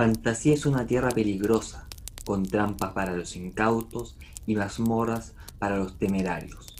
[0.00, 1.86] Fantasía es una tierra peligrosa,
[2.24, 4.16] con trampas para los incautos
[4.46, 6.74] y mazmorras para los temerarios.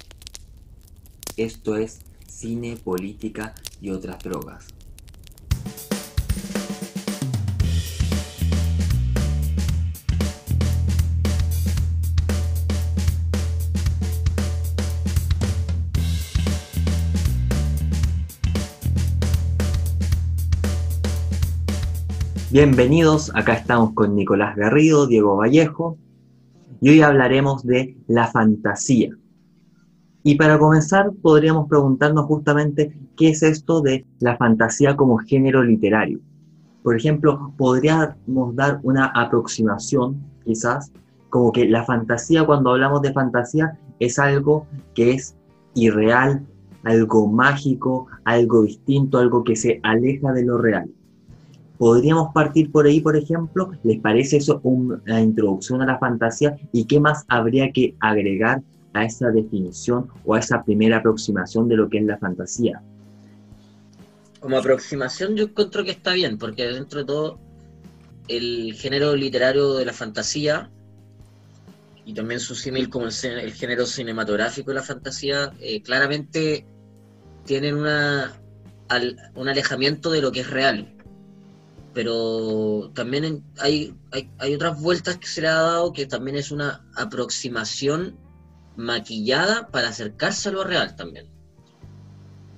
[1.37, 4.69] Esto es cine, política y otras drogas.
[22.53, 25.97] Bienvenidos, acá estamos con Nicolás Garrido, Diego Vallejo,
[26.81, 29.17] y hoy hablaremos de la fantasía.
[30.25, 36.19] Y para comenzar, podríamos preguntarnos justamente qué es esto de la fantasía como género literario.
[36.83, 40.91] Por ejemplo, podríamos dar una aproximación, quizás,
[41.29, 45.37] como que la fantasía, cuando hablamos de fantasía, es algo que es
[45.75, 46.45] irreal,
[46.83, 50.91] algo mágico, algo distinto, algo que se aleja de lo real.
[51.81, 53.71] Podríamos partir por ahí, por ejemplo.
[53.85, 56.55] ¿Les parece eso una introducción a la fantasía?
[56.73, 58.61] ¿Y qué más habría que agregar
[58.93, 62.83] a esa definición o a esa primera aproximación de lo que es la fantasía?
[64.41, 67.39] Como aproximación yo encuentro que está bien, porque dentro de todo
[68.29, 70.71] el género literario de la fantasía
[72.05, 76.67] y también su símil como el, género cinematográfico de la fantasía, eh, claramente
[77.47, 78.39] tienen una,
[79.35, 81.00] un alejamiento de lo que es real
[81.93, 83.95] pero también hay,
[84.39, 88.17] hay, otras vueltas que se le ha dado que también es una aproximación
[88.77, 91.29] maquillada para acercarse a lo real también.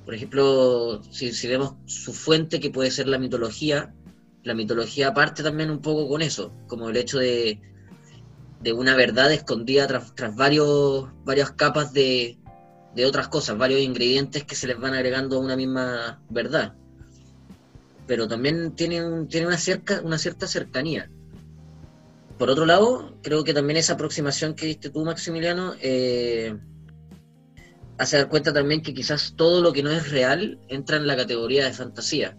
[0.04, 3.94] Por ejemplo, si, vemos su fuente, que puede ser la mitología,
[4.42, 7.60] la mitología parte también un poco con eso, como el hecho de,
[8.60, 12.38] de una verdad escondida tras, tras varios, varias capas de,
[12.94, 16.74] de otras cosas, varios ingredientes que se les van agregando a una misma verdad
[18.06, 21.10] pero también tiene, tiene una, cerca, una cierta cercanía.
[22.38, 26.56] Por otro lado, creo que también esa aproximación que diste tú, Maximiliano, eh,
[27.98, 31.16] hace dar cuenta también que quizás todo lo que no es real entra en la
[31.16, 32.36] categoría de fantasía,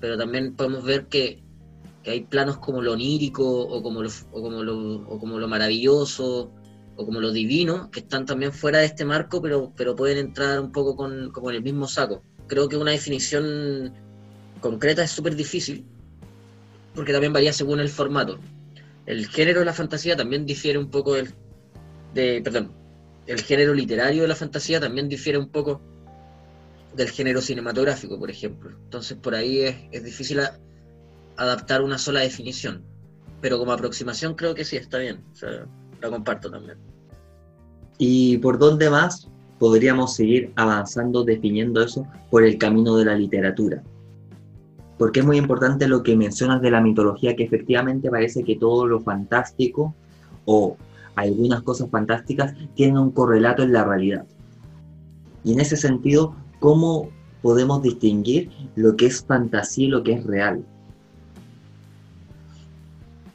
[0.00, 1.42] pero también podemos ver que,
[2.06, 6.50] hay planos como lo onírico o como lo, o como lo, o como lo maravilloso
[6.96, 10.58] o como lo divino, que están también fuera de este marco, pero, pero pueden entrar
[10.58, 12.22] un poco con, como en el mismo saco.
[12.46, 13.92] Creo que una definición
[14.60, 15.84] concreta es súper difícil,
[16.94, 18.38] porque también varía según el formato.
[19.06, 21.32] El género de la fantasía también difiere un poco del,
[22.14, 22.72] de, perdón,
[23.26, 25.80] el género literario de la fantasía también difiere un poco
[26.96, 28.70] del género cinematográfico, por ejemplo.
[28.84, 30.40] Entonces por ahí es, difícil
[31.36, 32.82] adaptar una sola definición.
[33.40, 35.22] Pero como aproximación creo que sí, está bien.
[36.00, 36.78] La comparto también.
[37.98, 43.82] ¿Y por dónde más podríamos seguir avanzando definiendo eso por el camino de la literatura?
[44.98, 48.86] Porque es muy importante lo que mencionas de la mitología, que efectivamente parece que todo
[48.86, 49.94] lo fantástico
[50.44, 50.76] o
[51.14, 54.26] algunas cosas fantásticas tienen un correlato en la realidad.
[55.44, 57.10] Y en ese sentido, ¿cómo
[57.42, 60.64] podemos distinguir lo que es fantasía y lo que es real?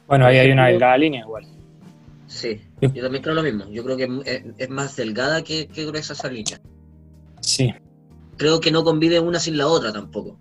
[0.06, 1.46] Bueno, ahí hay una delgada línea igual.
[2.26, 3.64] Sí, yo también creo lo mismo.
[3.70, 6.60] Yo creo que es, más delgada que, que gruesa esa línea.
[7.40, 7.72] Sí.
[8.36, 10.36] Creo que no convive una sin la otra tampoco.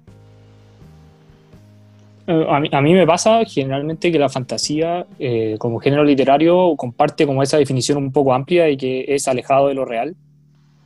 [2.26, 7.44] Eh, a mí, me pasa generalmente que la fantasía eh, como género literario comparte como
[7.44, 10.16] esa definición un poco amplia y que es alejado de lo real,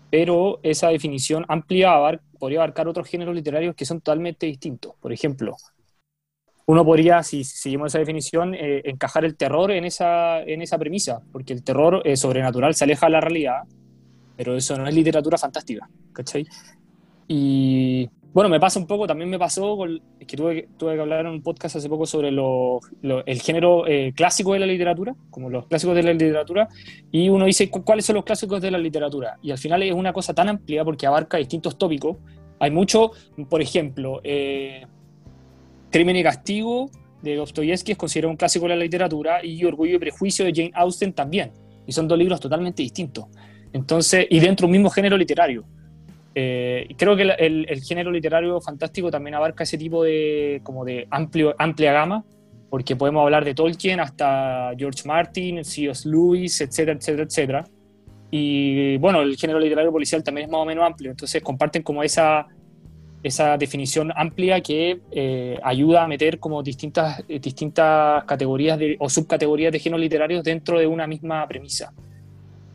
[0.10, 1.94] pero esa definición amplia
[2.40, 4.96] podría abarcar otros géneros literarios que son totalmente distintos.
[5.00, 5.56] Por ejemplo,
[6.66, 11.22] uno podría, si, seguimos esa definición, eh, encajar el terror en esa, en esa premisa,
[11.32, 13.62] porque el terror sobrenatural se aleja de la realidad,
[14.36, 16.48] pero eso no es literatura fantástica, ¿cachai?
[17.28, 21.22] Y bueno, me pasa un poco, también me pasó, con, que tuve, tuve que hablar
[21.22, 25.66] en un podcast hace poco sobre el género eh, clásico de la literatura, como los
[25.66, 26.70] clásicos de la literatura,
[27.12, 29.40] y uno dice cuáles son los clásicos de la literatura.
[29.42, 32.18] Y al final es una cosa tan amplia porque abarca distintos tópicos.
[32.60, 33.10] Hay mucho,
[33.50, 34.86] por ejemplo, eh,
[35.90, 36.92] Crimen y Castigo
[37.24, 40.72] de Dostoyevsky es considerado un clásico de la literatura y Orgullo y Prejuicio de Jane
[40.76, 41.54] Austen también.
[41.88, 43.26] Y son dos libros totalmente distintos.
[43.74, 45.66] Entonces, y dentro de un mismo género literario.
[46.40, 51.56] Eh, creo que el, género literario fantástico también abarca ese tipo de, como de amplio,
[51.58, 52.24] amplia gama,
[52.70, 56.08] porque podemos hablar de Tolkien hasta George Martin, C.S.
[56.08, 57.64] Lewis, etcétera, etcétera, etcétera.
[58.30, 62.04] Y bueno, el género literario policial también es más o menos amplio, entonces comparten como
[62.04, 62.46] esa,
[63.24, 69.72] esa definición amplia que eh, ayuda a meter como distintas, distintas categorías de, o subcategorías
[69.72, 71.92] de géneros literarios dentro de una misma premisa.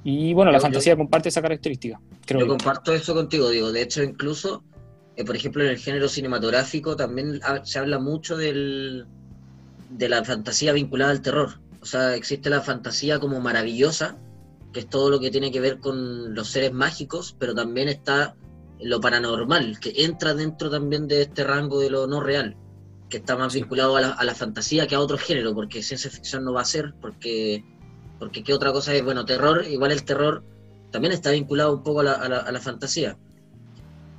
[0.05, 2.01] Y bueno, la fantasía comparte esa característica.
[2.27, 3.71] yo comparto eso contigo, digo.
[3.71, 4.65] De hecho, incluso,
[5.17, 9.07] eh, por ejemplo, en el género cinematográfico también se habla mucho del,
[9.91, 11.61] de la fantasía vinculada al terror.
[11.81, 14.17] O sea, existe la fantasía como maravillosa,
[14.73, 18.35] que es todo lo que tiene que ver con los seres mágicos, pero también está
[18.81, 22.57] lo paranormal, que entra dentro también de este rango de lo no real,
[23.09, 26.11] que está más vinculado a la, a la fantasía que a otro género, porque ciencia
[26.11, 27.65] ficción no va a ser, porque,
[28.23, 30.45] porque qué otra cosa es, bueno, terror, igual el terror
[30.93, 33.19] también está vinculado un poco a la, a la, fantasía.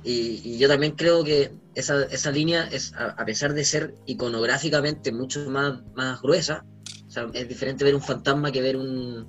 [0.02, 5.10] Y, yo también creo que esa, esa línea es, a, a, pesar de ser iconográficamente
[5.10, 6.66] mucho más, más gruesa,
[7.06, 9.26] o sea, es diferente ver un fantasma que ver un,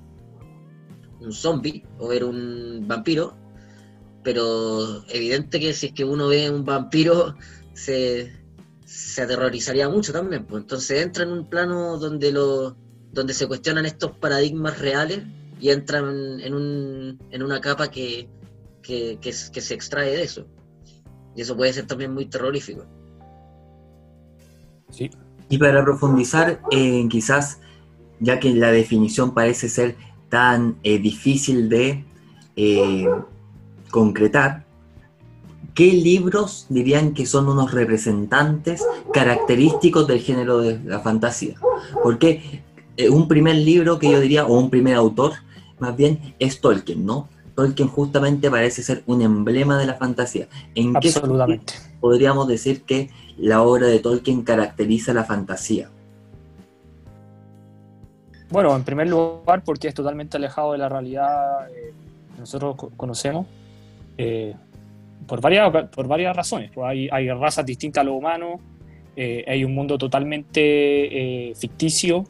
[1.22, 3.34] un zombie o ver un vampiro,
[4.22, 7.34] pero evidente que si es que uno ve un vampiro
[7.72, 8.30] se,
[8.84, 10.44] se aterrorizaría mucho también.
[10.44, 10.60] Pues.
[10.60, 12.76] Entonces entra en un plano donde, lo,
[13.16, 15.22] donde se cuestionan estos paradigmas reales
[15.58, 18.28] y entran en, un, en una capa que,
[18.82, 20.46] que, que, que se extrae de eso.
[21.34, 22.84] Y eso puede ser también muy terrorífico.
[24.90, 25.10] Sí.
[25.48, 27.58] Y para profundizar, eh, quizás,
[28.20, 29.96] ya que la definición parece ser
[30.28, 32.04] tan eh, difícil de
[32.56, 33.08] eh,
[33.90, 34.66] concretar,
[35.74, 41.58] ¿qué libros dirían que son unos representantes característicos del género de la fantasía?
[42.02, 42.62] Porque
[43.10, 45.32] un primer libro que yo diría, o un primer autor,
[45.78, 47.28] más bien es Tolkien, ¿no?
[47.56, 50.46] Tolkien justamente parece ser un emblema de la fantasía.
[50.74, 51.72] ¿En Absolutamente.
[51.72, 55.88] qué podríamos decir que la obra de Tolkien caracteriza la fantasía?
[58.50, 61.92] Bueno, en primer lugar porque es totalmente alejado de la realidad eh,
[62.34, 63.46] que nosotros conocemos,
[64.18, 64.54] eh,
[65.26, 66.70] por, varias, por varias razones.
[66.72, 68.60] Pues hay, hay, razas distintas a lo humano,
[69.16, 72.24] eh, hay un mundo totalmente ficticio,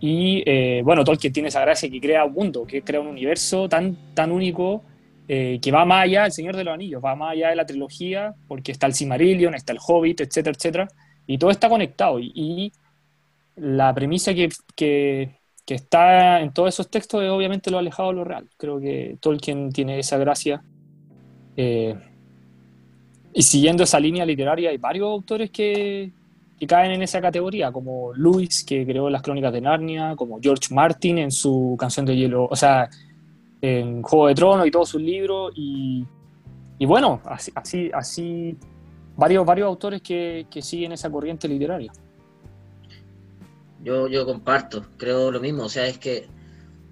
[0.00, 3.68] y eh, bueno, Tolkien tiene esa gracia que crea un mundo, que crea un universo
[3.68, 4.84] tan, tan único
[5.26, 7.66] eh, que va más allá del Señor de los Anillos, va más allá de la
[7.66, 10.88] trilogía, porque está el Silmarillion, está el Hobbit, etcétera, etcétera,
[11.26, 12.18] y todo está conectado.
[12.18, 12.72] Y, y
[13.56, 15.36] la premisa que, que,
[15.66, 18.48] que, está en todos esos textos es obviamente lo alejado de lo real.
[18.56, 20.62] Creo que Tolkien tiene esa gracia.
[21.56, 21.94] Eh,
[23.34, 26.12] y siguiendo esa línea literaria, hay varios autores que,
[26.58, 30.74] que caen en esa categoría, como Lewis, que creó las crónicas de Narnia, como George
[30.74, 32.90] Martin en su canción de hielo, o sea,
[33.60, 36.04] en Juego de Tronos y todos sus libros, y,
[36.78, 38.56] y bueno, así, así, así
[39.16, 41.92] varios, varios autores que, que, siguen esa corriente literaria.
[43.84, 46.26] Yo, yo comparto, creo lo mismo, o sea, es que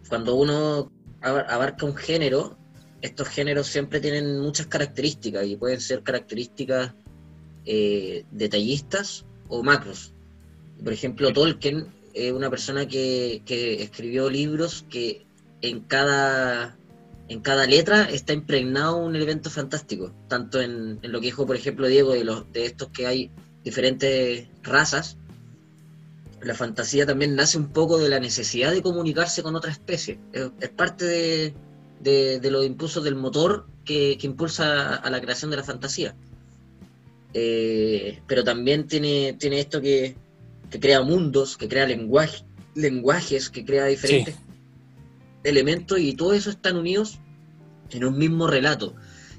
[0.09, 2.57] cuando uno abarca un género,
[3.01, 6.95] estos géneros siempre tienen muchas características y pueden ser características
[7.65, 10.13] eh, detallistas o macros.
[10.83, 15.27] Por ejemplo, Tolkien es una persona que, que, escribió libros que
[15.63, 16.77] en cada,
[17.29, 21.57] en cada letra está impregnado un elemento fantástico, tanto en, en lo que dijo, por
[21.57, 23.31] ejemplo, Diego, de, los, de estos que hay
[23.65, 25.19] diferentes razas.
[26.41, 30.19] La fantasía también nace un poco de la necesidad de comunicarse con otra especie.
[30.33, 31.55] Es, es parte de,
[32.01, 36.15] de, de, los impulsos del motor que, que impulsa a la creación de la fantasía.
[37.39, 40.17] Eh, pero también tiene, tiene esto que,
[40.71, 44.41] que, crea mundos, que crea lenguaje, lenguajes, que crea diferentes sí.
[45.45, 47.19] elementos y todo eso están unidos
[47.91, 48.95] en un mismo relato.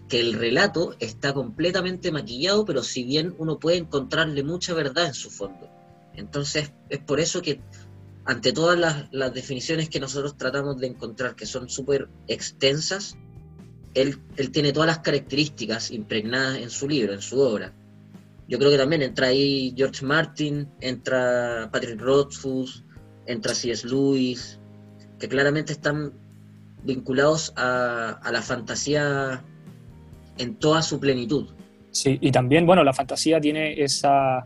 [0.07, 5.15] Que el relato está completamente maquillado, pero si bien uno puede encontrarle mucha verdad en
[5.15, 5.67] su fondo.
[6.13, 7.61] Entonces es por eso que
[8.25, 13.17] ante todas las, las definiciones que nosotros tratamos de encontrar, que son súper extensas,
[13.95, 17.73] él, él, tiene todas las características impregnadas en su libro, en su obra.
[18.47, 22.85] Yo creo que también entra ahí George Martin, entra Patrick Rothfuss,
[23.25, 23.87] entra C.S.
[23.87, 24.59] Lewis,
[25.19, 26.13] que claramente están
[26.83, 29.43] vinculados a, a, la fantasía
[30.37, 31.49] en toda su plenitud.
[31.91, 34.43] Sí, y también, bueno, la fantasía tiene esa,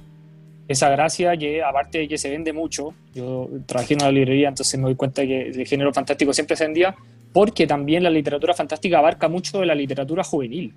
[0.67, 4.79] esa gracia que, aparte de que se vende mucho, yo trabajé en una librería, entonces
[4.79, 6.95] me doy cuenta que el género fantástico siempre se vendía,
[7.33, 10.73] porque también la literatura fantástica abarca mucho de la literatura juvenil.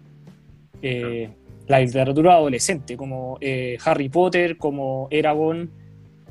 [0.83, 1.31] Eh,
[1.67, 5.71] la literatura adolescente, como eh, Harry Potter, como Eragon,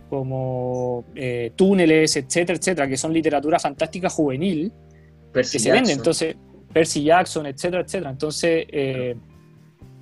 [0.09, 4.71] como eh, Túneles, etcétera, etcétera, que son literatura fantástica juvenil
[5.31, 5.83] Percy que se Jackson.
[5.83, 5.93] vende.
[5.93, 6.35] Entonces,
[6.71, 8.11] Percy Jackson, etcétera, etcétera.
[8.11, 9.15] Entonces, eh,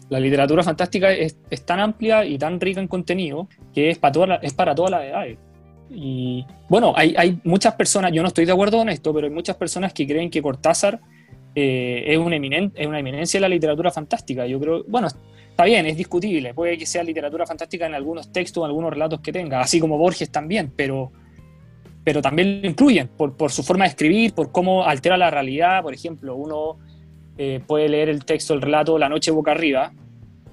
[0.10, 4.12] la literatura fantástica es, es, tan amplia y tan rica en contenido que es para,
[4.12, 5.38] toda la, es para todas las edades.
[5.90, 9.34] Y bueno, hay, hay, muchas personas, yo no estoy de acuerdo con esto, pero hay
[9.34, 11.00] muchas personas que creen que Cortázar
[11.56, 14.46] eh, es, una es una eminencia de la literatura fantástica.
[14.48, 18.62] Yo creo, bueno, está bien, es discutible, puede que sea literatura fantástica en algunos textos,
[18.64, 21.12] en algunos relatos que tenga, así como Borges también, pero,
[22.04, 25.84] pero también lo incluyen por, por su forma de escribir, por cómo altera la realidad.
[25.84, 26.78] Por ejemplo, uno
[27.38, 29.92] eh, puede leer el texto, el relato La noche boca arriba,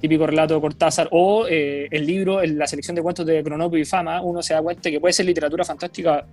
[0.00, 3.84] típico relato de Cortázar, o eh, el libro, la selección de cuentos de Cronopio y
[3.84, 6.26] Fama, uno se da cuenta que puede ser literatura fantástica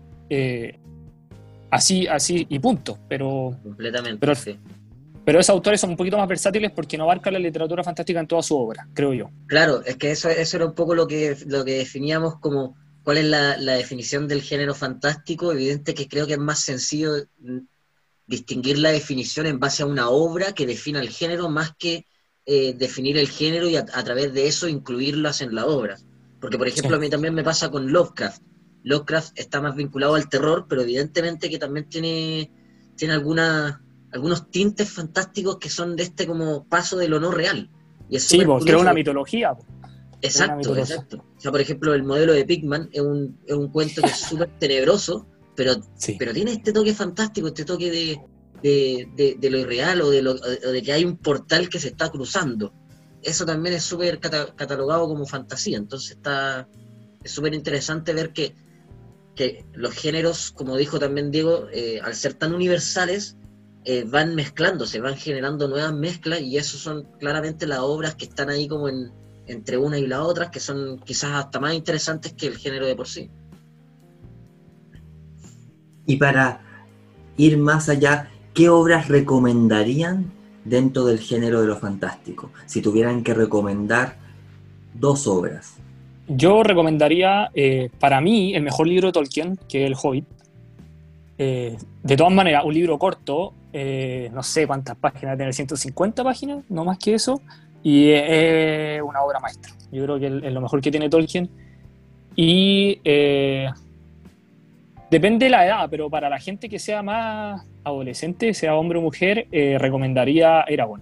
[1.76, 2.98] así, así y punto.
[3.10, 4.20] Pero, Completamente.
[4.20, 4.58] Pero- sí.
[5.26, 8.28] pero esos autores son un poquito más versátiles porque no abarcan la literatura fantástica en
[8.28, 9.30] toda su obra, creo yo.
[9.48, 13.18] Claro, es que eso, eso era un poco lo que, lo que definíamos como cuál
[13.18, 15.52] es la, la definición del género fantástico.
[15.52, 17.12] Evidente que creo que es más sencillo
[18.28, 22.06] distinguir la definición en base a una obra que defina el género más que
[22.48, 25.98] eh, definir el género y a, a través de eso incluirlas en la obra.
[26.40, 26.96] Porque, por ejemplo, Sí.
[26.96, 28.42] a mí también me pasa con Lovecraft.
[28.86, 32.52] Lovecraft está más vinculado al terror, pero evidentemente que también tiene,
[32.96, 37.70] tiene alguna, algunos tintes fantásticos que son de este como paso de lo no real.
[38.10, 39.54] Y es Sí, súper pues, creo una mitología.
[39.54, 39.66] po.
[40.22, 41.26] Exacto, exacto.
[41.38, 44.18] O sea, por ejemplo, el modelo de Pigman es un, es un cuento que es
[44.30, 46.16] súper tenebroso, pero, Sí.
[46.18, 48.20] pero tiene este toque fantástico, este toque de,
[48.64, 51.80] de, de- de lo irreal o de, lo, o de que hay un portal que
[51.80, 52.74] se está cruzando.
[53.22, 56.68] Eso también es súper cata- catalogado como fantasía, entonces está
[57.24, 58.54] es súper interesante ver que,
[59.36, 63.38] que los géneros, como dijo también Diego, eh, al ser tan universales,
[63.84, 68.50] eh, van mezclándose, van generando nuevas mezclas y eso son claramente las obras que están
[68.50, 69.12] ahí como en,
[69.48, 72.96] entre una y la otra, que son quizás hasta más interesantes que el género de
[72.96, 73.30] por sí.
[76.08, 76.62] Y para
[77.38, 80.32] ir más allá, ¿qué obras recomendarían
[80.64, 82.52] dentro del género de lo fantástico?
[82.66, 84.18] Si tuvieran que recomendar
[84.94, 85.74] dos obras.
[86.28, 90.26] Yo recomendaría, eh, para mí, el mejor libro de Tolkien, que es El Hobbit.
[91.38, 96.64] Eh, de todas maneras, un libro corto, eh, no sé cuántas páginas, tiene 150 páginas,
[96.70, 97.42] no más que eso,
[97.84, 99.74] y es una obra maestra.
[99.92, 101.50] Yo creo que es es lo mejor que tiene Tolkien.
[102.36, 103.70] Y eh,
[105.10, 109.02] depende de la edad, pero para la gente que sea más adolescente, sea hombre o
[109.02, 111.02] mujer, eh, recomendaría Eragon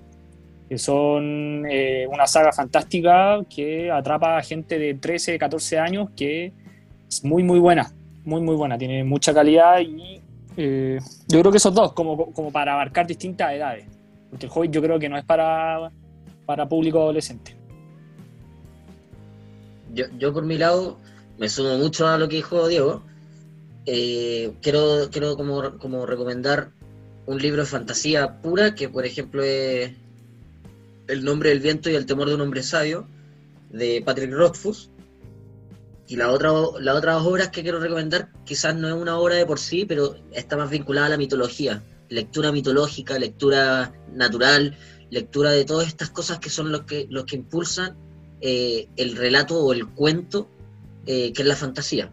[0.74, 6.52] que son eh, una saga fantástica que atrapa a gente de 13, 14 años, que
[7.08, 7.94] es muy, muy buena,
[8.26, 10.20] muy, muy buena, tiene mucha calidad y
[10.58, 13.86] eh, yo creo que esos dos, como, como para abarcar distintas edades,
[14.32, 15.92] porque el Hobbit yo creo que no es para,
[16.48, 17.56] para público adolescente.
[19.94, 20.98] Yo, yo por mi lado
[21.38, 23.04] me sumo mucho a lo que dijo Diego.
[23.86, 26.72] Eh, quiero quiero como, como recomendar
[27.28, 29.92] un libro de fantasía pura, que por ejemplo es
[31.08, 33.08] El nombre del viento y el temor de un hombre sabio,
[33.70, 34.90] de Patrick Rothfuss.
[36.08, 39.46] Y la otra, las otras obras que quiero recomendar, quizás no es una obra de
[39.46, 41.84] por sí, pero está más vinculada a la mitología.
[42.10, 44.78] Lectura mitológica, lectura natural,
[45.10, 47.96] lectura de todas estas cosas que son los que, los que impulsan
[48.42, 50.50] eh, el relato o el cuento
[51.06, 52.12] eh, que es la fantasía.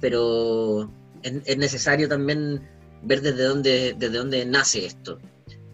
[0.00, 0.90] Pero
[1.22, 2.68] es, es necesario también
[3.02, 5.18] ver desde dónde, desde dónde nace esto.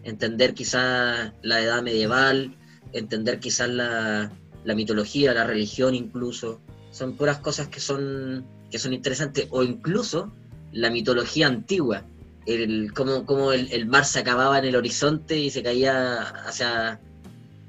[0.09, 2.57] Entender quizás la edad medieval,
[2.93, 4.31] entender quizás la,
[4.63, 6.61] la mitología, la religión incluso.
[6.91, 9.47] Son puras cosas que son, que son interesantes.
[9.51, 10.31] O incluso
[10.71, 12.03] la mitología antigua.
[12.45, 16.99] El, cómo, cómo el, mar se acababa en el horizonte y se caía hacia,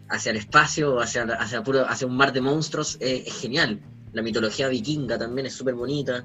[0.09, 3.81] hacia el espacio, hacia, hacia, puro, hacia un mar de monstruos, es genial.
[4.13, 6.25] La mitología vikinga también es súper bonita.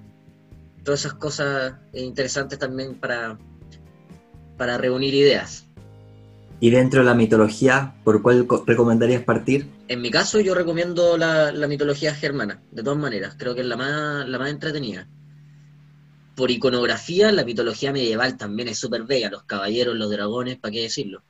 [0.84, 3.38] Todas esas cosas eh, interesantes también para,
[4.58, 5.66] para reunir ideas.
[6.66, 9.68] Y dentro de la mitología, ¿por cuál co- recomendarías partir?
[9.88, 13.36] En mi caso, yo recomiendo la, la mitología germana, de todas maneras.
[13.38, 15.08] Creo que es la más, la más entretenida.
[16.36, 19.30] Por iconografía, la mitología medieval también es súper bella.
[19.30, 21.22] Los caballeros, los dragones, ¿para qué decirlo?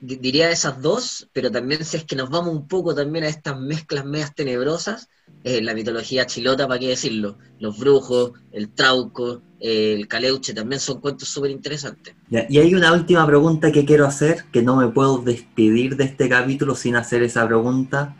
[0.00, 3.28] Di- Diría esas dos, pero también si es que nos vamos un poco también a
[3.28, 5.08] estas mezclas medias tenebrosas,
[5.44, 7.38] eh, la mitología chilota, ¿para qué decirlo?
[7.60, 12.14] Los brujos, el trauco, el caleuche, también son cuentos súper interesantes.
[12.30, 16.28] Y hay una última pregunta que quiero hacer, que no me puedo despedir de este
[16.28, 18.16] capítulo sin hacer esa pregunta,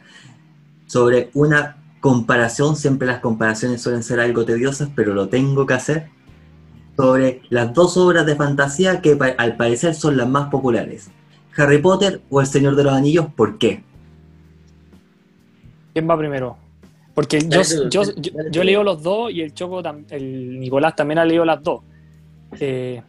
[0.87, 6.09] sobre una comparación, siempre las comparaciones suelen ser algo tediosas, pero lo tengo que hacer,
[6.97, 11.11] sobre las dos obras de fantasía que al parecer son las más populares,
[11.57, 13.83] Harry Potter o El Señor de los Anillos, ¿por qué?
[15.93, 16.57] ¿Quién va primero?
[17.15, 21.25] Porque yo, yo, yo, yo leo los dos y el Choco, el Nicolás también ha
[21.25, 21.83] leído las dos.
[22.59, 23.03] Eh,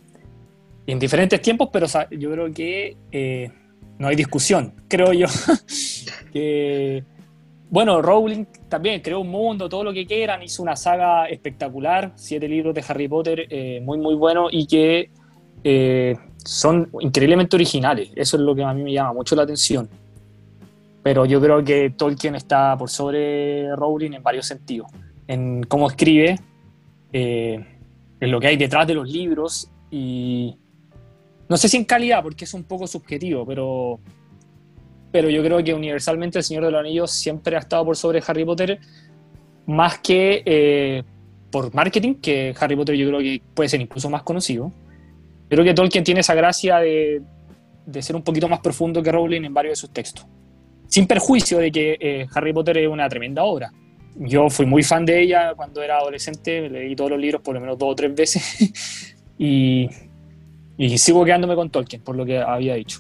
[0.86, 3.51] en diferentes tiempos, pero o sea, yo creo que eh,
[4.00, 5.27] no hay discusión, creo yo.
[6.33, 7.03] que,
[7.69, 12.48] bueno, Rowling también creó un mundo, todo lo que quieran, hizo una saga espectacular, siete
[12.48, 15.10] libros de Harry Potter eh, muy, muy buenos y que
[15.63, 18.10] eh, son increíblemente originales.
[18.15, 19.89] Eso es lo que a mí me llama mucho la atención
[21.03, 24.89] pero yo creo que Tolkien está por sobre Rowling en varios sentidos.
[25.27, 26.39] En cómo escribe,
[27.12, 27.63] eh,
[28.19, 30.57] en lo que hay detrás de los libros y
[31.50, 34.00] no sé si en calidad, porque es un poco subjetivo, pero
[35.12, 38.24] pero yo creo que universalmente El Señor de los Anillos siempre ha estado por sobre
[38.25, 38.79] Harry Potter,
[39.67, 41.03] más que eh,
[41.51, 44.72] por marketing, que Harry Potter yo creo que puede ser incluso más conocido.
[45.50, 47.22] Creo que Tolkien tiene esa gracia de,
[47.86, 50.25] de ser un poquito más profundo que Rowling en varios de sus textos.
[50.94, 53.74] Sin perjuicio de que eh, Harry Potter es una tremenda obra.
[54.16, 57.60] Yo fui muy fan de ella cuando era adolescente, leí todos los libros por lo
[57.60, 58.76] menos dos o tres veces
[59.40, 59.90] y,
[60.78, 63.00] y sigo quedándome con Tolkien, por lo que había dicho.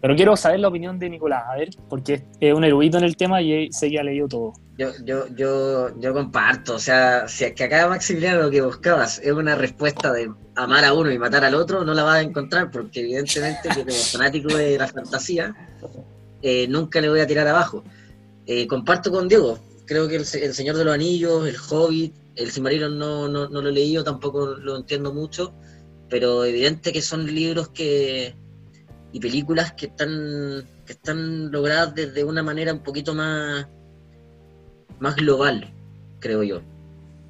[0.00, 3.14] Pero quiero saber la opinión de Nicolás, a ver, porque es un erudito en el
[3.14, 4.54] tema y sé que ha leído todo.
[4.78, 9.18] Yo, yo, yo, yo comparto, o sea, si es que acá Maximiliano lo que buscabas
[9.18, 12.22] es una respuesta de amar a uno y matar al otro, no la vas a
[12.22, 15.54] encontrar, porque evidentemente yo como fanático de la fantasía,
[16.46, 17.82] eh, nunca le voy a tirar abajo.
[18.44, 22.98] Eh, comparto con Diego, creo que el, Señor de los Anillos, el Hobbit, el Silmarillion
[22.98, 25.54] no, no, no lo he leído, tampoco lo entiendo mucho,
[26.10, 28.36] pero evidente que son libros que
[29.10, 33.66] y películas que están, que están logradas desde una manera un poquito más,
[34.98, 35.72] más global,
[36.20, 36.60] creo yo.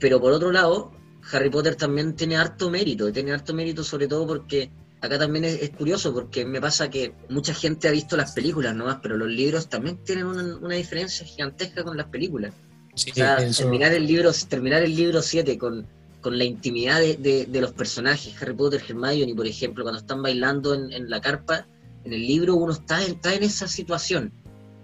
[0.01, 0.91] Pero por otro lado,
[1.31, 4.73] Harry Potter también tiene harto mérito, tiene harto mérito sobre todo porque
[5.05, 8.99] acá también es, curioso, porque me pasa que mucha gente ha visto las películas nomás,
[9.03, 12.53] pero los libros también tienen una, diferencia gigantesca con las películas.
[12.95, 15.87] o sea, terminar el libro, terminar el libro 7 con
[16.25, 20.73] con la intimidad de, de, los personajes, Harry Potter, Hermione, por ejemplo, cuando están bailando
[20.73, 21.67] en, en, la carpa,
[22.03, 24.33] en el libro uno está, está en esa situación.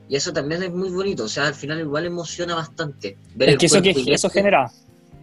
[0.07, 3.17] Y eso también es muy bonito, o sea, al final igual emociona bastante.
[3.35, 4.71] Ver es que eso, que eso genera.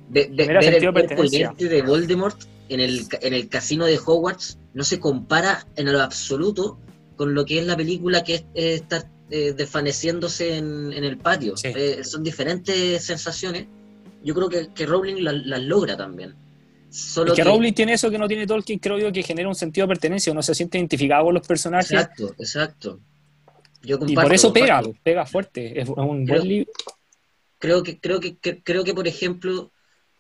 [0.10, 5.66] ver el cuerpo de Voldemort en el, en el casino de Hogwarts no se compara
[5.76, 6.80] en lo absoluto
[7.16, 11.56] con lo que es la película que está eh, desvaneciéndose en, el patio.
[11.64, 13.68] Eh, son diferentes sensaciones.
[14.24, 16.36] Yo creo que, que Rowling las logra también.
[16.90, 19.86] Solo que, Rowling tiene eso que no tiene Tolkien, creo yo, que genera un sentido
[19.86, 21.92] de pertenencia, uno se siente identificado con los personajes.
[21.92, 23.00] Exacto, exacto.
[23.84, 26.72] y por eso pega, pega fuerte, es un creo, buen libro.
[27.60, 29.72] Creo que, creo que, creo que por ejemplo,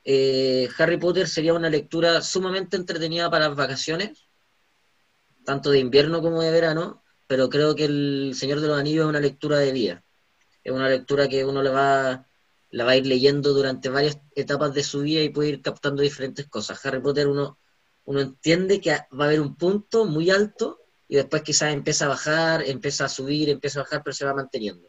[0.10, 4.30] eh, Harry Potter sería una lectura sumamente entretenida para las vacaciones,
[5.44, 9.10] tanto de invierno como de verano, pero creo que El Señor de los Anillos es
[9.10, 10.06] una lectura de día.
[10.64, 12.26] Es una lectura que uno le va
[12.70, 16.02] la va a ir leyendo durante varias etapas de su vida y puede ir captando
[16.02, 16.86] diferentes cosas.
[16.86, 17.60] Harry Potter uno,
[18.06, 22.10] uno entiende que va a haber un punto muy alto y después quizás empieza a
[22.10, 24.88] bajar, empieza a subir, empieza a bajar, pero se va manteniendo.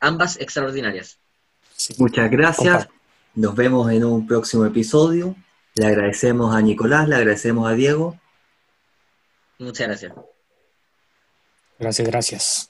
[0.00, 1.20] Ambas extraordinarias.
[1.98, 2.88] Muchas gracias.
[3.34, 5.36] Nos vemos en un próximo episodio.
[5.74, 8.18] Le agradecemos a Nicolás, le agradecemos a Diego.
[9.58, 10.12] Muchas gracias.
[11.78, 12.69] Gracias, gracias.